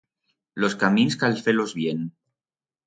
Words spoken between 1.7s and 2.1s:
bien.